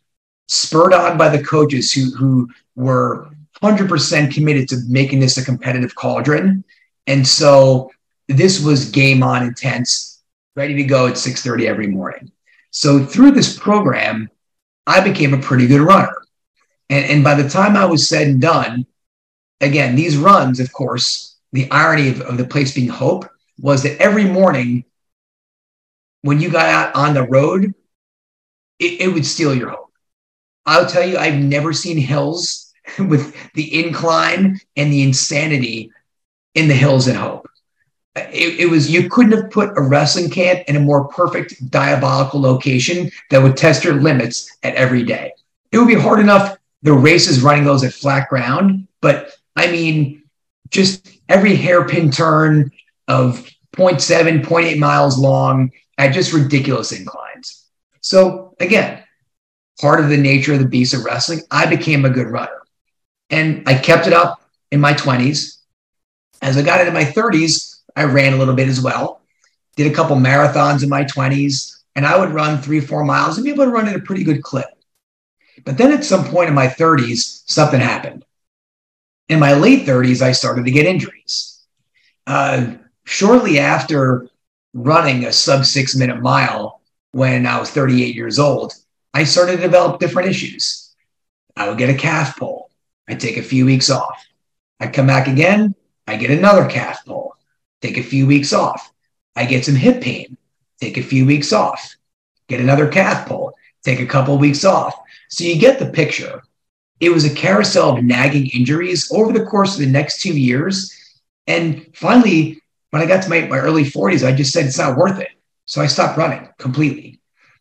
spurred 0.46 0.94
on 0.94 1.18
by 1.18 1.28
the 1.28 1.42
coaches 1.42 1.92
who, 1.92 2.14
who 2.16 2.48
were 2.74 3.28
100% 3.62 4.32
committed 4.32 4.68
to 4.68 4.76
making 4.88 5.20
this 5.20 5.36
a 5.36 5.44
competitive 5.44 5.94
cauldron. 5.94 6.64
And 7.06 7.26
so 7.26 7.90
this 8.28 8.62
was 8.62 8.90
game 8.90 9.22
on 9.22 9.44
intense, 9.44 10.22
ready 10.54 10.74
to 10.74 10.84
go 10.84 11.08
at 11.08 11.14
6:30 11.14 11.66
every 11.66 11.88
morning. 11.88 12.30
So 12.70 13.04
through 13.04 13.32
this 13.32 13.58
program, 13.58 14.30
I 14.88 15.00
became 15.00 15.34
a 15.34 15.38
pretty 15.38 15.66
good 15.66 15.82
runner. 15.82 16.16
And, 16.88 17.04
and 17.04 17.22
by 17.22 17.34
the 17.34 17.48
time 17.48 17.76
I 17.76 17.84
was 17.84 18.08
said 18.08 18.26
and 18.26 18.40
done, 18.40 18.86
again, 19.60 19.94
these 19.94 20.16
runs, 20.16 20.58
of 20.58 20.72
course, 20.72 21.36
the 21.52 21.70
irony 21.70 22.08
of, 22.08 22.22
of 22.22 22.38
the 22.38 22.46
place 22.46 22.74
being 22.74 22.88
hope 22.88 23.28
was 23.60 23.82
that 23.82 24.00
every 24.00 24.24
morning 24.24 24.84
when 26.22 26.40
you 26.40 26.50
got 26.50 26.66
out 26.66 26.94
on 26.96 27.12
the 27.12 27.22
road, 27.22 27.74
it, 28.78 29.00
it 29.02 29.08
would 29.12 29.26
steal 29.26 29.54
your 29.54 29.70
hope. 29.70 29.92
I'll 30.64 30.86
tell 30.86 31.06
you, 31.06 31.18
I've 31.18 31.38
never 31.38 31.72
seen 31.72 31.98
hills 31.98 32.72
with 32.98 33.36
the 33.52 33.84
incline 33.84 34.58
and 34.76 34.92
the 34.92 35.02
insanity 35.02 35.92
in 36.54 36.66
the 36.66 36.74
hills 36.74 37.08
at 37.08 37.16
Hope. 37.16 37.48
It, 38.32 38.60
it, 38.60 38.70
was 38.70 38.90
you 38.90 39.08
couldn't 39.08 39.32
have 39.32 39.50
put 39.50 39.76
a 39.76 39.82
wrestling 39.82 40.30
camp 40.30 40.60
in 40.68 40.76
a 40.76 40.80
more 40.80 41.08
perfect 41.08 41.70
diabolical 41.70 42.40
location 42.40 43.10
that 43.30 43.42
would 43.42 43.56
test 43.56 43.84
your 43.84 43.94
limits 43.94 44.56
at 44.62 44.74
every 44.74 45.02
day. 45.02 45.32
It 45.72 45.78
would 45.78 45.88
be 45.88 45.94
hard 45.94 46.20
enough 46.20 46.56
the 46.82 46.92
races 46.92 47.42
running 47.42 47.64
those 47.64 47.84
at 47.84 47.92
flat 47.92 48.28
ground, 48.28 48.86
but 49.00 49.32
I 49.56 49.70
mean, 49.70 50.22
just 50.70 51.18
every 51.28 51.56
hairpin 51.56 52.10
turn 52.10 52.70
of 53.08 53.48
0.7, 53.76 54.44
0.8 54.44 54.78
miles 54.78 55.18
long 55.18 55.70
at 55.98 56.12
just 56.12 56.32
ridiculous 56.32 56.92
inclines. 56.92 57.66
So 58.00 58.54
again, 58.60 59.02
part 59.80 60.00
of 60.00 60.08
the 60.08 60.16
nature 60.16 60.54
of 60.54 60.60
the 60.60 60.66
beast 60.66 60.94
of 60.94 61.04
wrestling, 61.04 61.40
I 61.50 61.66
became 61.66 62.04
a 62.04 62.10
good 62.10 62.28
runner. 62.28 62.62
And 63.30 63.68
I 63.68 63.74
kept 63.74 64.06
it 64.06 64.12
up 64.12 64.40
in 64.70 64.80
my 64.80 64.94
20s. 64.94 65.58
As 66.40 66.56
I 66.56 66.62
got 66.62 66.80
into 66.80 66.92
my 66.92 67.04
30s, 67.04 67.77
I 67.98 68.04
ran 68.04 68.32
a 68.32 68.36
little 68.36 68.54
bit 68.54 68.68
as 68.68 68.80
well. 68.80 69.22
Did 69.76 69.90
a 69.90 69.94
couple 69.94 70.14
marathons 70.16 70.84
in 70.84 70.88
my 70.88 71.02
20s, 71.02 71.80
and 71.96 72.06
I 72.06 72.16
would 72.16 72.30
run 72.30 72.62
three, 72.62 72.80
four 72.80 73.04
miles 73.04 73.36
and 73.36 73.44
be 73.44 73.50
able 73.50 73.64
to 73.64 73.70
run 73.70 73.88
at 73.88 73.96
a 73.96 74.00
pretty 74.00 74.22
good 74.22 74.40
clip. 74.40 74.68
But 75.64 75.76
then 75.78 75.92
at 75.92 76.04
some 76.04 76.24
point 76.24 76.48
in 76.48 76.54
my 76.54 76.68
30s, 76.68 77.42
something 77.46 77.80
happened. 77.80 78.24
In 79.28 79.40
my 79.40 79.54
late 79.54 79.84
30s, 79.84 80.22
I 80.22 80.30
started 80.30 80.64
to 80.64 80.70
get 80.70 80.86
injuries. 80.86 81.60
Uh, 82.24 82.74
shortly 83.04 83.58
after 83.58 84.28
running 84.74 85.24
a 85.24 85.32
sub 85.32 85.64
six 85.64 85.96
minute 85.96 86.20
mile 86.22 86.80
when 87.10 87.46
I 87.46 87.58
was 87.58 87.70
38 87.70 88.14
years 88.14 88.38
old, 88.38 88.74
I 89.12 89.24
started 89.24 89.56
to 89.56 89.62
develop 89.62 89.98
different 89.98 90.28
issues. 90.28 90.94
I 91.56 91.68
would 91.68 91.78
get 91.78 91.90
a 91.90 91.94
calf 91.94 92.36
pull. 92.36 92.70
I'd 93.08 93.18
take 93.18 93.38
a 93.38 93.42
few 93.42 93.66
weeks 93.66 93.90
off. 93.90 94.24
I'd 94.78 94.92
come 94.94 95.08
back 95.08 95.26
again. 95.26 95.74
I 96.06 96.16
get 96.16 96.30
another 96.30 96.68
calf 96.68 97.04
pull. 97.04 97.27
Take 97.80 97.98
a 97.98 98.02
few 98.02 98.26
weeks 98.26 98.52
off. 98.52 98.92
I 99.36 99.44
get 99.44 99.64
some 99.64 99.76
hip 99.76 100.02
pain. 100.02 100.36
Take 100.80 100.96
a 100.96 101.02
few 101.02 101.26
weeks 101.26 101.52
off. 101.52 101.96
Get 102.48 102.60
another 102.60 102.88
calf 102.88 103.28
pull. 103.28 103.54
Take 103.82 104.00
a 104.00 104.06
couple 104.06 104.36
weeks 104.38 104.64
off. 104.64 104.94
So 105.28 105.44
you 105.44 105.58
get 105.58 105.78
the 105.78 105.86
picture. 105.86 106.42
It 107.00 107.10
was 107.10 107.24
a 107.24 107.34
carousel 107.34 107.96
of 107.96 108.04
nagging 108.04 108.48
injuries 108.48 109.10
over 109.12 109.32
the 109.32 109.44
course 109.44 109.74
of 109.74 109.80
the 109.80 109.90
next 109.90 110.20
two 110.20 110.36
years. 110.36 110.92
And 111.46 111.86
finally, 111.94 112.60
when 112.90 113.02
I 113.02 113.06
got 113.06 113.22
to 113.22 113.30
my, 113.30 113.42
my 113.42 113.58
early 113.58 113.84
40s, 113.84 114.26
I 114.26 114.32
just 114.32 114.52
said 114.52 114.66
it's 114.66 114.78
not 114.78 114.96
worth 114.96 115.20
it. 115.20 115.30
So 115.66 115.80
I 115.80 115.86
stopped 115.86 116.18
running 116.18 116.48
completely. 116.58 117.20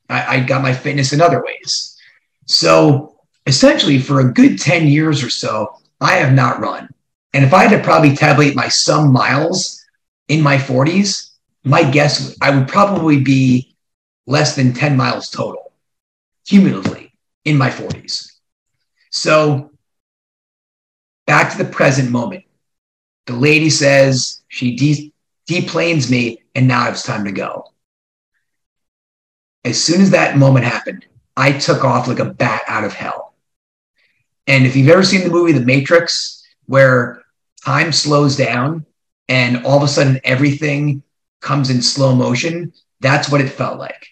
I, 0.10 0.38
I 0.38 0.40
got 0.40 0.62
my 0.62 0.74
fitness 0.74 1.14
in 1.14 1.22
other 1.22 1.44
ways. 1.44 1.98
So 2.46 3.20
essentially, 3.46 4.00
for 4.00 4.22
a 4.22 4.32
good 4.32 4.58
10 4.58 4.88
years 4.88 5.24
or 5.24 5.30
so, 5.30 5.78
I 6.00 6.14
have 6.14 6.34
not 6.34 6.60
run. 6.60 6.90
And 7.34 7.44
if 7.44 7.54
I 7.54 7.64
had 7.66 7.78
to 7.78 7.84
probably 7.84 8.16
tabulate 8.16 8.56
my 8.56 8.70
sum 8.70 9.12
miles 9.12 9.84
in 10.28 10.42
my 10.42 10.58
40s, 10.58 11.32
my 11.64 11.84
guess 11.90 12.38
I 12.42 12.56
would 12.56 12.68
probably 12.68 13.20
be 13.20 13.76
less 14.26 14.56
than 14.56 14.74
10 14.74 14.98
miles 14.98 15.30
total 15.30 15.68
cumulatively 16.48 17.14
in 17.46 17.58
my 17.58 17.70
40s. 17.70 18.32
So 19.12 19.72
back 21.26 21.52
to 21.52 21.58
the 21.58 21.70
present 21.70 22.10
moment. 22.10 22.46
The 23.26 23.34
lady 23.34 23.70
says 23.70 24.42
she 24.48 24.76
de- 24.76 25.14
deplanes 25.46 26.10
me, 26.10 26.44
and 26.56 26.68
now 26.68 26.90
it's 26.90 27.04
time 27.04 27.26
to 27.26 27.32
go. 27.32 27.66
As 29.66 29.82
soon 29.82 30.02
as 30.02 30.12
that 30.12 30.38
moment 30.38 30.66
happened, 30.66 31.06
I 31.36 31.52
took 31.52 31.84
off 31.84 32.08
like 32.08 32.20
a 32.20 32.26
bat 32.26 32.62
out 32.68 32.86
of 32.86 32.94
hell. 32.94 33.36
And 34.48 34.66
if 34.66 34.78
you've 34.78 34.90
ever 34.90 35.04
seen 35.04 35.26
the 35.26 35.30
movie 35.30 35.52
The 35.52 35.66
Matrix, 35.66 36.48
where 36.68 37.22
time 37.66 37.92
slows 37.92 38.38
down 38.38 38.86
and 39.30 39.66
all 39.66 39.78
of 39.78 39.84
a 39.84 39.88
sudden 39.88 40.20
everything 40.24 41.04
comes 41.42 41.70
in 41.70 41.82
slow 41.82 42.16
motion, 42.16 42.74
that's 43.00 43.30
what 43.30 43.42
it 43.42 43.50
felt 43.50 43.80
like. 43.80 44.08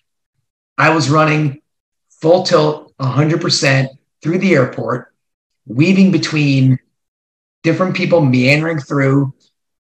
I 0.78 0.94
was 0.94 1.10
running 1.10 1.62
full 2.10 2.44
tilt 2.44 2.94
100% 2.98 3.90
through 4.22 4.38
the 4.40 4.54
airport, 4.54 5.14
weaving 5.66 6.12
between 6.12 6.80
different 7.64 7.96
people 7.96 8.22
meandering 8.22 8.80
through 8.80 9.34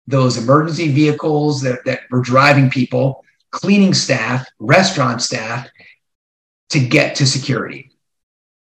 those 0.07 0.37
emergency 0.37 0.89
vehicles 0.89 1.63
that, 1.63 1.85
that 1.85 2.01
were 2.11 2.21
driving 2.21 2.71
people, 2.71 3.25
cleaning 3.51 3.95
staff, 3.95 4.47
restaurant 4.59 5.23
staff 5.23 5.69
to 6.71 6.81
get 6.81 7.17
to 7.17 7.27
security. 7.27 7.91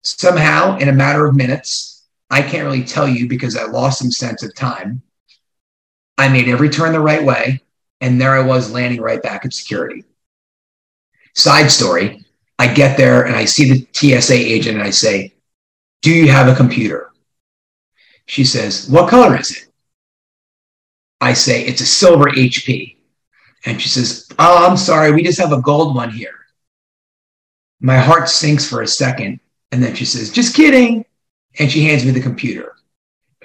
Somehow, 0.02 0.78
in 0.78 0.88
a 0.88 0.92
matter 0.92 1.26
of 1.26 1.35
minutes, 1.35 2.06
I 2.30 2.42
can't 2.42 2.64
really 2.64 2.85
tell 2.85 3.09
you 3.09 3.28
because 3.28 3.56
I 3.56 3.64
lost 3.64 3.99
some 3.99 4.11
sense 4.11 4.42
of 4.42 4.54
time. 4.54 5.02
I 6.16 6.28
made 6.28 6.49
every 6.49 6.71
turn 6.71 6.92
the 6.92 7.00
right 7.00 7.25
way, 7.25 7.61
and 8.00 8.21
there 8.21 8.35
I 8.35 8.47
was 8.47 8.71
landing 8.71 9.00
right 9.00 9.23
back 9.23 9.44
at 9.44 9.52
security. 9.52 10.04
Side 11.35 11.71
story 11.71 12.25
I 12.59 12.73
get 12.73 12.97
there 12.97 13.25
and 13.26 13.35
I 13.35 13.44
see 13.44 13.71
the 13.71 13.87
TSA 13.92 14.35
agent 14.35 14.76
and 14.76 14.87
I 14.87 14.90
say, 14.90 15.35
Do 16.02 16.12
you 16.12 16.30
have 16.30 16.49
a 16.49 16.54
computer? 16.54 17.11
She 18.26 18.44
says, 18.44 18.88
What 18.88 19.11
color 19.11 19.38
is 19.38 19.50
it? 19.50 19.66
I 21.21 21.33
say, 21.33 21.64
It's 21.64 21.80
a 21.80 21.87
silver 21.87 22.26
HP. 22.26 22.97
And 23.66 23.80
she 23.80 23.88
says, 23.88 24.28
Oh, 24.38 24.66
I'm 24.66 24.76
sorry, 24.76 25.12
we 25.12 25.23
just 25.23 25.40
have 25.40 25.52
a 25.52 25.61
gold 25.61 25.97
one 25.97 26.11
here. 26.11 26.47
My 27.80 27.99
heart 27.99 28.28
sinks 28.28 28.68
for 28.68 28.83
a 28.83 28.87
second. 28.87 29.40
And 29.73 29.83
then 29.83 29.94
she 29.94 30.04
says, 30.04 30.30
Just 30.30 30.54
kidding. 30.54 31.04
And 31.59 31.71
she 31.71 31.85
hands 31.85 32.04
me 32.04 32.12
the 32.12 32.21
computer. 32.21 32.74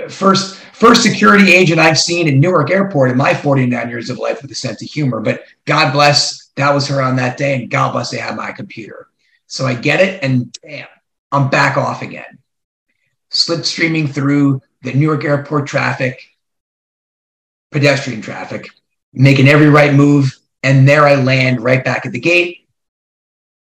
First, 0.08 0.56
first 0.74 1.03
security 1.03 1.53
agent 1.53 1.79
I've 1.79 2.00
seen 2.00 2.27
in 2.27 2.39
Newark 2.39 2.72
Airport 2.72 3.12
in 3.12 3.18
my 3.18 3.34
49 3.34 3.89
years 3.89 4.10
of 4.10 4.18
life 4.18 4.41
with 4.41 4.51
a 4.51 4.56
sense 4.56 4.82
of 4.82 4.89
humor. 4.89 5.20
But 5.20 5.44
God 5.65 5.91
bless, 5.91 6.51
that 6.56 6.74
was 6.74 6.88
her 6.88 7.01
on 7.01 7.18
that 7.18 7.38
day. 7.38 7.56
And 7.56 7.70
God 7.70 7.91
bless, 7.91 8.12
they 8.12 8.18
had 8.18 8.38
my 8.38 8.51
computer. 8.51 9.08
So 9.48 9.65
I 9.65 9.74
get 9.74 10.00
it, 10.00 10.24
and 10.24 10.56
bam, 10.63 10.88
I'm 11.32 11.50
back 11.50 11.75
off 11.75 12.01
again. 12.01 12.38
Slipstreaming 13.32 14.13
through 14.13 14.62
the 14.84 14.94
Newark 14.94 15.25
Airport 15.25 15.68
traffic, 15.68 16.24
pedestrian 17.72 18.22
traffic, 18.22 18.70
making 19.12 19.48
every 19.48 19.70
right 19.70 19.94
move. 19.94 20.38
And 20.63 20.88
there 20.88 21.06
I 21.06 21.15
land 21.15 21.62
right 21.62 21.84
back 21.84 22.06
at 22.06 22.12
the 22.12 22.20
gate. 22.20 22.68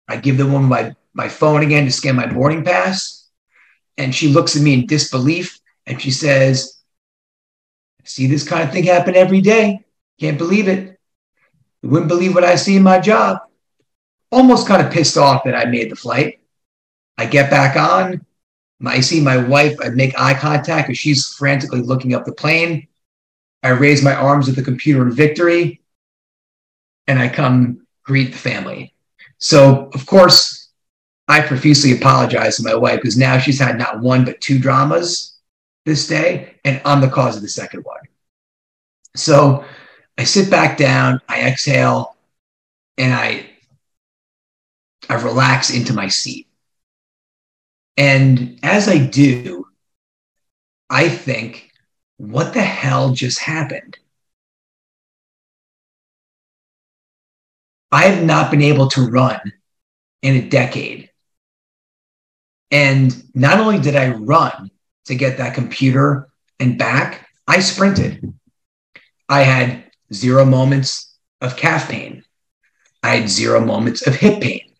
I 0.08 0.16
give 0.16 0.38
the 0.38 0.46
woman 0.46 0.68
my, 0.68 0.94
my 1.14 1.28
phone 1.28 1.62
again 1.62 1.84
to 1.84 1.92
scan 1.92 2.16
my 2.16 2.26
boarding 2.26 2.64
pass. 2.64 3.28
And 3.96 4.14
she 4.14 4.28
looks 4.28 4.56
at 4.56 4.62
me 4.62 4.74
in 4.74 4.86
disbelief 4.86 5.60
and 5.86 6.00
she 6.00 6.10
says, 6.10 6.76
see 8.04 8.26
this 8.26 8.48
kind 8.48 8.62
of 8.62 8.72
thing 8.72 8.84
happen 8.84 9.14
every 9.14 9.40
day. 9.40 9.84
Can't 10.20 10.38
believe 10.38 10.68
it. 10.68 10.98
You 11.82 11.90
wouldn't 11.90 12.08
believe 12.08 12.34
what 12.34 12.44
I 12.44 12.56
see 12.56 12.76
in 12.76 12.82
my 12.82 12.98
job. 12.98 13.38
Almost 14.32 14.66
kind 14.66 14.84
of 14.84 14.92
pissed 14.92 15.16
off 15.16 15.44
that 15.44 15.54
I 15.54 15.66
made 15.66 15.90
the 15.90 15.96
flight. 15.96 16.40
I 17.18 17.26
get 17.26 17.50
back 17.50 17.76
on. 17.76 18.24
I 18.84 19.00
see 19.00 19.20
my 19.20 19.36
wife. 19.36 19.76
I 19.82 19.88
make 19.90 20.18
eye 20.18 20.34
contact 20.34 20.88
because 20.88 20.98
she's 20.98 21.32
frantically 21.34 21.80
looking 21.80 22.14
up 22.14 22.24
the 22.24 22.32
plane. 22.32 22.88
I 23.62 23.70
raise 23.70 24.02
my 24.02 24.14
arms 24.14 24.48
at 24.48 24.56
the 24.56 24.62
computer 24.62 25.02
in 25.02 25.12
victory 25.12 25.80
and 27.06 27.18
I 27.18 27.28
come 27.28 27.86
greet 28.04 28.32
the 28.32 28.38
family. 28.38 28.94
So, 29.38 29.90
of 29.94 30.06
course, 30.06 30.70
I 31.28 31.40
profusely 31.40 31.92
apologize 31.92 32.56
to 32.56 32.62
my 32.62 32.74
wife 32.74 33.00
because 33.00 33.16
now 33.16 33.38
she's 33.38 33.58
had 33.58 33.78
not 33.78 34.00
one 34.00 34.24
but 34.24 34.40
two 34.40 34.58
dramas 34.58 35.35
this 35.86 36.06
day, 36.06 36.56
and 36.64 36.82
I'm 36.84 37.00
the 37.00 37.08
cause 37.08 37.36
of 37.36 37.42
the 37.42 37.48
second 37.48 37.84
one. 37.84 38.00
So 39.14 39.64
I 40.18 40.24
sit 40.24 40.50
back 40.50 40.76
down, 40.76 41.22
I 41.28 41.42
exhale, 41.42 42.16
and 42.98 43.14
I 43.14 43.48
I 45.08 45.14
relax 45.14 45.70
into 45.70 45.94
my 45.94 46.08
seat. 46.08 46.48
And 47.96 48.58
as 48.62 48.88
I 48.88 48.98
do, 48.98 49.66
I 50.90 51.08
think, 51.08 51.70
what 52.16 52.52
the 52.52 52.62
hell 52.62 53.12
just 53.12 53.38
happened? 53.38 53.96
I 57.92 58.06
have 58.06 58.24
not 58.24 58.50
been 58.50 58.62
able 58.62 58.88
to 58.88 59.08
run 59.08 59.40
in 60.22 60.34
a 60.34 60.48
decade. 60.48 61.10
And 62.72 63.14
not 63.34 63.60
only 63.60 63.78
did 63.78 63.94
I 63.94 64.10
run 64.10 64.72
to 65.06 65.14
get 65.14 65.38
that 65.38 65.54
computer 65.54 66.28
and 66.60 66.78
back, 66.78 67.28
I 67.46 67.60
sprinted. 67.60 68.34
I 69.28 69.42
had 69.42 69.90
zero 70.12 70.44
moments 70.44 71.16
of 71.40 71.56
calf 71.56 71.88
pain. 71.88 72.24
I 73.02 73.16
had 73.16 73.28
zero 73.28 73.60
moments 73.60 74.06
of 74.06 74.16
hip 74.16 74.40
pain. 74.40 74.72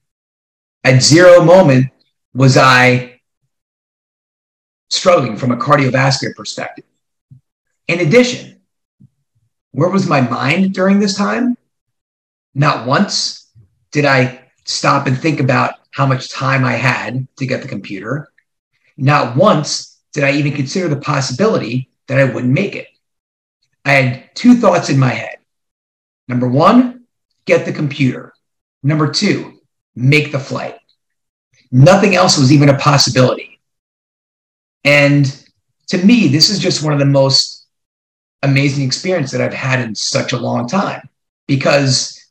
At 0.84 1.02
zero 1.02 1.44
moment 1.44 1.86
was 2.34 2.56
I 2.56 3.20
struggling 4.90 5.36
from 5.36 5.52
a 5.52 5.56
cardiovascular 5.56 6.34
perspective. 6.34 6.84
In 7.88 8.00
addition, 8.00 8.60
where 9.72 9.90
was 9.90 10.08
my 10.08 10.20
mind 10.20 10.74
during 10.74 11.00
this 11.00 11.16
time? 11.16 11.56
Not 12.54 12.86
once 12.86 13.50
did 13.92 14.04
I 14.04 14.46
stop 14.64 15.06
and 15.06 15.18
think 15.18 15.40
about 15.40 15.74
how 15.90 16.06
much 16.06 16.32
time 16.32 16.64
I 16.64 16.72
had 16.72 17.26
to 17.38 17.46
get 17.46 17.62
the 17.62 17.68
computer. 17.68 18.28
Not 18.96 19.36
once 19.36 19.95
did 20.16 20.24
I 20.24 20.32
even 20.32 20.54
consider 20.54 20.88
the 20.88 20.96
possibility 20.96 21.90
that 22.08 22.18
I 22.18 22.24
wouldn't 22.24 22.50
make 22.54 22.74
it. 22.74 22.88
I 23.84 23.92
had 23.92 24.34
two 24.34 24.54
thoughts 24.54 24.88
in 24.88 24.98
my 24.98 25.10
head. 25.10 25.36
Number 26.26 26.48
one, 26.48 27.04
get 27.44 27.66
the 27.66 27.72
computer. 27.72 28.32
Number 28.82 29.12
two, 29.12 29.60
make 29.94 30.32
the 30.32 30.38
flight. 30.38 30.78
Nothing 31.70 32.14
else 32.14 32.38
was 32.38 32.50
even 32.50 32.70
a 32.70 32.78
possibility. 32.78 33.60
And 34.84 35.26
to 35.88 36.02
me, 36.02 36.28
this 36.28 36.48
is 36.48 36.60
just 36.60 36.82
one 36.82 36.94
of 36.94 36.98
the 36.98 37.04
most 37.04 37.66
amazing 38.42 38.86
experiences 38.86 39.32
that 39.32 39.42
I've 39.42 39.52
had 39.52 39.80
in 39.80 39.94
such 39.94 40.32
a 40.32 40.38
long 40.38 40.66
time 40.66 41.10
because 41.46 42.26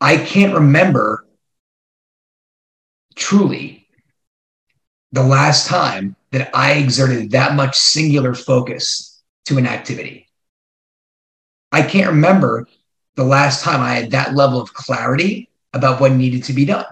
I 0.00 0.18
can't 0.18 0.54
remember 0.54 1.26
truly 3.16 3.88
the 5.10 5.24
last 5.24 5.66
time 5.66 6.14
that 6.36 6.50
I 6.54 6.72
exerted 6.72 7.30
that 7.30 7.54
much 7.54 7.76
singular 7.76 8.34
focus 8.34 9.22
to 9.46 9.56
an 9.56 9.66
activity. 9.66 10.28
I 11.72 11.80
can't 11.80 12.08
remember 12.10 12.68
the 13.14 13.24
last 13.24 13.64
time 13.64 13.80
I 13.80 13.94
had 13.94 14.10
that 14.10 14.34
level 14.34 14.60
of 14.60 14.74
clarity 14.74 15.48
about 15.72 15.98
what 15.98 16.12
needed 16.12 16.44
to 16.44 16.52
be 16.52 16.66
done. 16.66 16.84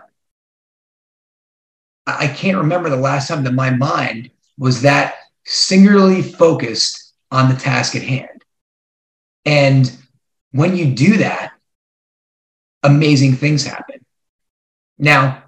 I 2.07 2.27
can't 2.27 2.59
remember 2.59 2.89
the 2.89 2.97
last 2.97 3.29
time 3.29 3.45
that 3.45 3.53
my 3.53 3.71
mind 3.71 4.31
was 4.57 4.83
that 4.83 5.17
singularly 5.45 6.23
focused 6.23 7.13
on 7.31 7.51
the 7.51 7.57
task 7.57 7.95
at 7.97 8.03
hand. 8.03 8.45
And 9.45 9.95
when 10.53 10.75
you 10.75 10.95
do 10.95 11.19
that, 11.19 11.53
amazing 12.83 13.35
things 13.35 13.65
happen. 13.65 14.05
Now, 14.99 15.44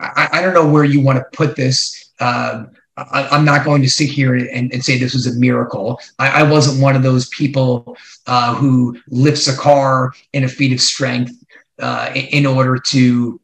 I, 0.00 0.28
I 0.32 0.42
don't 0.42 0.54
know 0.54 0.68
where 0.68 0.84
you 0.84 1.00
want 1.00 1.18
to 1.18 1.36
put 1.36 1.56
this. 1.56 2.10
Um, 2.20 2.70
I, 2.96 3.36
am 3.36 3.44
not 3.44 3.64
going 3.64 3.82
to 3.82 3.90
sit 3.90 4.08
here 4.08 4.34
and, 4.34 4.72
and, 4.72 4.84
say 4.84 4.98
this 4.98 5.12
was 5.12 5.26
a 5.26 5.38
miracle. 5.38 6.00
I, 6.18 6.40
I 6.40 6.42
wasn't 6.44 6.82
one 6.82 6.96
of 6.96 7.02
those 7.02 7.28
people 7.28 7.96
uh, 8.26 8.54
who 8.54 8.98
lifts 9.08 9.48
a 9.48 9.56
car 9.56 10.14
in 10.32 10.44
a 10.44 10.48
feat 10.48 10.72
of 10.72 10.80
strength 10.80 11.32
uh, 11.78 12.10
in, 12.14 12.46
order 12.46 12.78
to, 12.78 13.40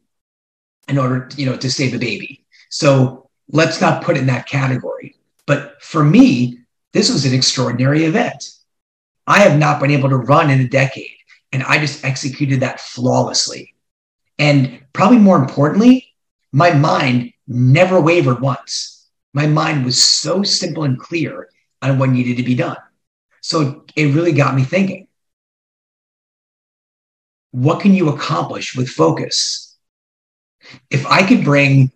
in 0.89 0.99
order 0.99 1.29
you 1.37 1.47
know 1.47 1.57
to 1.57 1.71
save 1.71 1.95
a 1.95 1.99
baby. 1.99 2.45
So 2.71 3.29
let's 3.51 3.81
not 3.81 4.03
put 4.03 4.17
it 4.17 4.21
in 4.21 4.27
that 4.27 4.49
category. 4.49 5.17
But 5.47 5.83
for 5.83 6.03
me, 6.03 6.61
this 6.93 7.13
was 7.13 7.27
an 7.27 7.35
extraordinary 7.35 8.05
event. 8.05 8.53
I 9.27 9.41
have 9.41 9.59
not 9.59 9.81
been 9.81 9.91
able 9.91 10.09
to 10.09 10.17
run 10.17 10.51
in 10.51 10.61
a 10.61 10.69
decade, 10.69 11.17
and 11.53 11.63
I 11.63 11.79
just 11.79 12.05
executed 12.05 12.61
that 12.61 12.81
flawlessly. 12.81 13.75
And 14.39 14.81
probably 14.93 15.19
more 15.19 15.37
importantly, 15.37 16.12
my 16.53 16.73
mind 16.73 17.33
never 17.47 18.01
wavered 18.01 18.41
once. 18.41 19.09
My 19.33 19.47
mind 19.47 19.85
was 19.85 20.03
so 20.03 20.43
simple 20.43 20.85
and 20.85 20.99
clear 20.99 21.49
on 21.81 21.99
what 21.99 22.11
needed 22.11 22.37
to 22.37 22.43
be 22.43 22.55
done. 22.55 22.77
So 23.41 23.85
it 23.97 24.15
really 24.15 24.33
got 24.33 24.55
me 24.55 24.63
thinking 24.63 25.09
what 27.53 27.81
can 27.81 27.95
you 27.95 28.09
accomplish 28.09 28.75
with 28.75 28.89
focus? 28.89 29.77
If 30.91 31.07
I 31.07 31.27
could 31.27 31.45
bring 31.45 31.93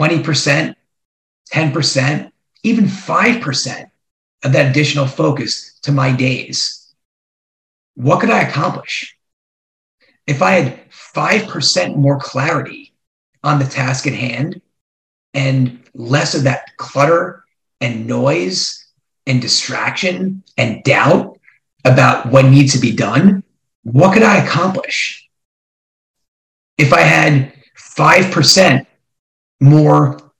20%, 0.00 0.74
10%, 1.52 2.32
even 2.64 2.84
5% 2.86 3.90
of 4.42 4.52
that 4.52 4.70
additional 4.70 5.06
focus 5.06 5.78
to 5.82 5.92
my 5.92 6.10
days, 6.10 6.92
what 7.94 8.20
could 8.20 8.30
I 8.30 8.42
accomplish? 8.42 9.16
If 10.26 10.42
I 10.42 10.52
had 10.52 10.90
5% 10.90 11.96
more 11.96 12.18
clarity 12.18 12.83
on 13.44 13.58
the 13.58 13.66
task 13.66 14.06
at 14.06 14.14
hand 14.14 14.60
and 15.34 15.84
less 15.94 16.34
of 16.34 16.44
that 16.44 16.76
clutter 16.76 17.44
and 17.80 18.06
noise 18.06 18.86
and 19.26 19.40
distraction 19.40 20.42
and 20.56 20.82
doubt 20.82 21.38
about 21.84 22.26
what 22.26 22.46
needs 22.46 22.72
to 22.72 22.78
be 22.78 22.94
done, 22.96 23.44
what 23.82 24.14
could 24.14 24.22
I 24.22 24.38
accomplish? 24.38 25.28
If 26.78 26.92
I 26.92 27.00
had 27.00 27.52
5% 27.96 28.86
more 29.60 30.32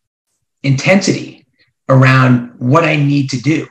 intensity 0.62 1.47
around 1.88 2.59
what 2.59 2.85
I 2.85 2.97
need 2.97 3.31
to 3.31 3.40
do 3.40 3.69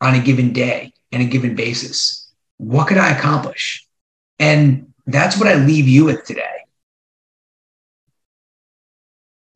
on 0.00 0.14
a 0.14 0.20
given 0.22 0.52
day 0.52 0.92
and 1.10 1.22
a 1.22 1.26
given 1.26 1.54
basis, 1.54 2.30
what 2.58 2.86
could 2.86 2.98
I 2.98 3.10
accomplish? 3.10 3.86
And 4.38 4.92
that's 5.06 5.38
what 5.38 5.48
I 5.48 5.54
leave 5.54 5.88
you 5.88 6.04
with 6.04 6.24
today. 6.24 6.61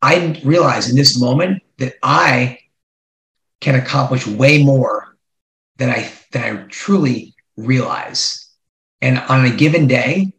I 0.03 0.41
realize 0.45 0.91
in 0.91 0.97
this 0.97 1.19
moment 1.19 1.63
that 1.79 1.95
I 2.03 2.59
can 3.61 3.75
accomplish 3.75 4.27
way 4.27 4.63
more 4.63 5.17
than 5.77 5.91
I 5.91 6.11
than 6.33 6.43
I 6.43 6.63
truly 6.69 7.35
realize. 7.57 8.49
And 9.01 9.19
on 9.19 9.45
a 9.45 9.57
given 9.57 9.87
day, 9.87 10.33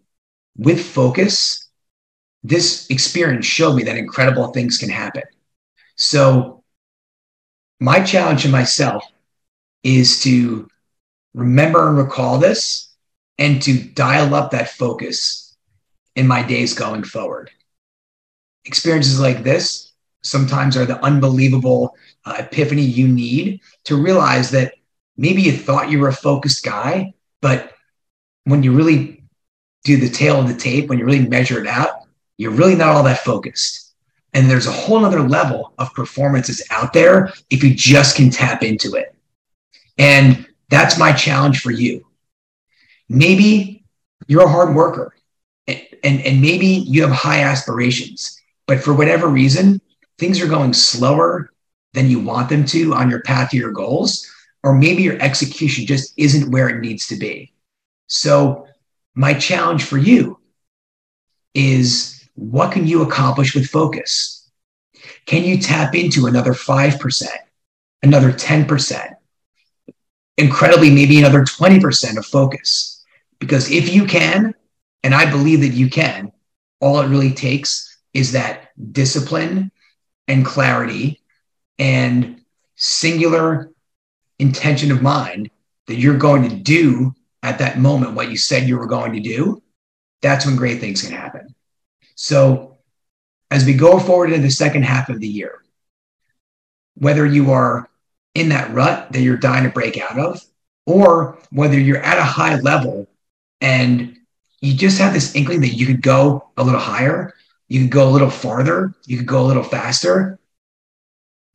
with 0.57 0.83
focus, 0.83 1.67
this 2.43 2.89
experience 2.89 3.45
showed 3.45 3.75
me 3.75 3.83
that 3.83 3.97
incredible 3.97 4.47
things 4.47 4.77
can 4.77 4.89
happen. 4.89 5.23
So 5.95 6.63
my 7.79 8.03
challenge 8.03 8.43
to 8.43 8.49
myself 8.49 9.03
is 9.83 10.21
to 10.23 10.67
remember 11.33 11.89
and 11.89 11.97
recall 11.97 12.39
this 12.39 12.95
and 13.37 13.61
to 13.61 13.79
dial 13.79 14.33
up 14.33 14.51
that 14.51 14.69
focus 14.69 15.55
in 16.15 16.27
my 16.27 16.41
days 16.41 16.73
going 16.73 17.03
forward. 17.03 17.51
Experiences 18.67 19.19
like 19.19 19.43
this 19.43 19.93
sometimes 20.21 20.75
are 20.77 20.85
the 20.85 21.03
unbelievable 21.03 21.95
uh, 22.25 22.35
epiphany 22.39 22.81
you 22.81 23.07
need 23.07 23.61
to 23.85 23.95
realize 23.95 24.51
that 24.51 24.73
maybe 25.15 25.41
you 25.41 25.51
thought 25.51 25.89
you 25.89 25.99
were 25.99 26.09
a 26.09 26.13
focused 26.13 26.63
guy, 26.63 27.13
but 27.41 27.73
when 28.43 28.61
you 28.63 28.73
really 28.73 29.23
do 29.83 29.97
the 29.97 30.09
tale 30.09 30.39
of 30.39 30.47
the 30.47 30.55
tape, 30.55 30.89
when 30.89 30.99
you 30.99 31.05
really 31.05 31.27
measure 31.27 31.59
it 31.59 31.67
out, 31.67 32.01
you're 32.37 32.51
really 32.51 32.75
not 32.75 32.89
all 32.89 33.03
that 33.03 33.19
focused. 33.19 33.93
And 34.33 34.49
there's 34.49 34.67
a 34.67 34.71
whole 34.71 35.03
other 35.05 35.21
level 35.21 35.73
of 35.79 35.93
performances 35.93 36.61
out 36.69 36.93
there 36.93 37.33
if 37.49 37.63
you 37.63 37.73
just 37.73 38.15
can 38.15 38.29
tap 38.29 38.61
into 38.61 38.95
it. 38.95 39.15
And 39.97 40.45
that's 40.69 40.99
my 40.99 41.13
challenge 41.13 41.61
for 41.61 41.71
you 41.71 42.07
maybe 43.09 43.83
you're 44.27 44.45
a 44.45 44.49
hard 44.49 44.75
worker 44.75 45.13
and, 45.67 45.81
and, 46.03 46.21
and 46.21 46.41
maybe 46.41 46.67
you 46.67 47.01
have 47.01 47.11
high 47.11 47.41
aspirations, 47.41 48.36
but 48.67 48.81
for 48.81 48.93
whatever 48.93 49.27
reason, 49.27 49.81
things 50.19 50.41
are 50.41 50.47
going 50.47 50.73
slower 50.73 51.51
than 51.93 52.09
you 52.09 52.19
want 52.19 52.49
them 52.49 52.65
to 52.65 52.93
on 52.93 53.09
your 53.09 53.21
path 53.21 53.51
to 53.51 53.57
your 53.57 53.71
goals, 53.71 54.29
or 54.63 54.75
maybe 54.75 55.01
your 55.01 55.19
execution 55.21 55.85
just 55.85 56.13
isn't 56.17 56.51
where 56.51 56.69
it 56.69 56.81
needs 56.81 57.07
to 57.07 57.15
be. 57.15 57.53
So, 58.07 58.67
my 59.15 59.33
challenge 59.33 59.83
for 59.83 59.97
you 59.97 60.39
is 61.55 62.29
what 62.35 62.71
can 62.71 62.85
you 62.85 63.01
accomplish 63.01 63.55
with 63.55 63.67
focus? 63.67 64.47
Can 65.25 65.43
you 65.43 65.57
tap 65.57 65.95
into 65.95 66.27
another 66.27 66.51
5%, 66.51 67.27
another 68.03 68.31
10%, 68.31 69.15
incredibly, 70.37 70.91
maybe 70.91 71.17
another 71.17 71.41
20% 71.41 72.17
of 72.17 72.25
focus? 72.25 73.03
Because 73.39 73.71
if 73.71 73.93
you 73.93 74.05
can, 74.05 74.53
and 75.03 75.15
I 75.15 75.29
believe 75.29 75.61
that 75.61 75.69
you 75.69 75.89
can, 75.89 76.31
all 76.79 76.99
it 77.01 77.07
really 77.07 77.31
takes 77.31 77.86
is 78.13 78.31
that 78.33 78.69
discipline 78.91 79.71
and 80.27 80.45
clarity 80.45 81.21
and 81.79 82.41
singular 82.75 83.71
intention 84.39 84.91
of 84.91 85.01
mind 85.01 85.49
that 85.87 85.95
you're 85.95 86.17
going 86.17 86.47
to 86.49 86.55
do 86.55 87.13
at 87.43 87.59
that 87.59 87.79
moment 87.79 88.13
what 88.13 88.29
you 88.29 88.37
said 88.37 88.67
you 88.67 88.77
were 88.77 88.87
going 88.87 89.13
to 89.13 89.19
do. 89.19 89.61
That's 90.21 90.45
when 90.45 90.55
great 90.55 90.79
things 90.79 91.01
can 91.01 91.11
happen. 91.11 91.53
So, 92.15 92.77
as 93.49 93.65
we 93.65 93.73
go 93.73 93.97
forward 93.99 94.33
in 94.33 94.41
the 94.41 94.49
second 94.49 94.83
half 94.83 95.09
of 95.09 95.19
the 95.19 95.27
year, 95.27 95.63
whether 96.95 97.25
you 97.25 97.51
are 97.51 97.89
in 98.33 98.49
that 98.49 98.73
rut 98.73 99.11
that 99.13 99.21
you're 99.21 99.37
dying 99.37 99.63
to 99.63 99.69
break 99.69 99.97
out 99.97 100.19
of, 100.19 100.43
or 100.85 101.37
whether 101.51 101.79
you're 101.79 102.03
at 102.03 102.17
a 102.17 102.23
high 102.23 102.59
level 102.59 103.07
and 103.61 104.17
you 104.61 104.73
just 104.73 104.99
have 104.99 105.13
this 105.13 105.35
inkling 105.35 105.61
that 105.61 105.75
you 105.75 105.85
could 105.85 106.01
go 106.01 106.49
a 106.57 106.63
little 106.63 106.79
higher, 106.79 107.33
you 107.67 107.81
could 107.81 107.91
go 107.91 108.07
a 108.07 108.11
little 108.11 108.29
farther, 108.29 108.93
you 109.05 109.17
could 109.17 109.27
go 109.27 109.41
a 109.41 109.47
little 109.47 109.63
faster. 109.63 110.39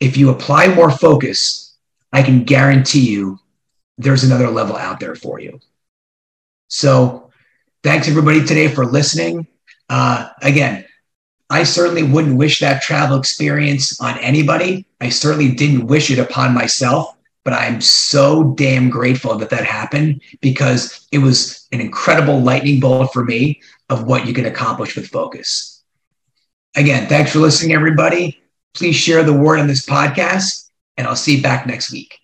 if 0.01 0.16
you 0.16 0.31
apply 0.31 0.66
more 0.66 0.90
focus, 0.90 1.77
I 2.12 2.22
can 2.22 2.42
guarantee 2.42 3.09
you 3.09 3.38
there's 3.98 4.25
another 4.25 4.51
level 4.51 4.77
out 4.77 4.98
there 4.98 5.14
for 5.14 5.38
you. 5.38 5.61
So, 6.68 7.31
thanks 7.85 8.09
everybody 8.09 8.44
today 8.44 8.66
for 8.66 8.85
listening. 8.85 9.46
Uh, 9.88 10.31
again, 10.42 10.85
I 11.51 11.64
certainly 11.64 12.03
wouldn't 12.03 12.37
wish 12.37 12.61
that 12.61 12.83
travel 12.83 13.18
experience 13.18 14.01
on 14.01 14.18
anybody. 14.18 14.87
I 15.01 15.11
certainly 15.11 15.53
didn't 15.53 15.87
wish 15.87 16.11
it 16.11 16.18
upon 16.18 16.55
myself, 16.55 17.14
but 17.44 17.53
I'm 17.53 17.81
so 17.81 18.55
damn 18.55 18.88
grateful 18.88 19.37
that 19.37 19.51
that 19.51 19.64
happened 19.64 20.22
because 20.40 21.07
it 21.12 21.18
was 21.18 21.68
an 21.70 21.81
incredible 21.81 22.40
lightning 22.40 22.81
bolt 22.81 23.12
for 23.12 23.22
me 23.25 23.61
of 23.90 24.05
what 24.05 24.27
you 24.27 24.33
can 24.33 24.46
accomplish 24.46 24.96
with 24.96 25.09
focus. 25.09 25.72
Again, 26.75 27.07
thanks 27.09 27.33
for 27.33 27.39
listening, 27.39 27.75
everybody. 27.75 28.41
Please 28.75 28.97
share 28.97 29.23
the 29.23 29.33
word 29.33 29.61
on 29.61 29.67
this 29.67 29.85
podcast, 29.85 30.71
and 30.97 31.07
I'll 31.07 31.17
see 31.17 31.37
you 31.37 31.43
back 31.43 31.67
next 31.67 31.93
week. 31.93 32.22